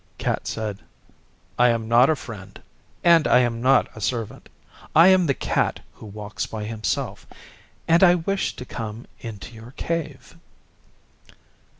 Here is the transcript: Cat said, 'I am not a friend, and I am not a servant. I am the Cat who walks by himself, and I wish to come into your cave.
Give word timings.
Cat 0.17 0.47
said, 0.47 0.79
'I 1.59 1.69
am 1.69 1.87
not 1.87 2.09
a 2.09 2.15
friend, 2.15 2.59
and 3.03 3.27
I 3.27 3.41
am 3.41 3.61
not 3.61 3.85
a 3.95 4.01
servant. 4.01 4.49
I 4.95 5.09
am 5.09 5.27
the 5.27 5.35
Cat 5.35 5.81
who 5.93 6.07
walks 6.07 6.47
by 6.47 6.63
himself, 6.63 7.27
and 7.87 8.01
I 8.03 8.15
wish 8.15 8.55
to 8.55 8.65
come 8.65 9.05
into 9.19 9.53
your 9.53 9.73
cave. 9.77 10.37